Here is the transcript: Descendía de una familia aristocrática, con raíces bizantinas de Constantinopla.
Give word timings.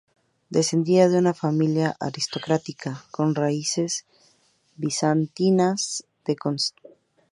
Descendía 0.49 1.09
de 1.09 1.19
una 1.19 1.35
familia 1.35 1.95
aristocrática, 1.99 3.05
con 3.11 3.35
raíces 3.35 4.07
bizantinas 4.75 6.05
de 6.25 6.35
Constantinopla. 6.35 6.97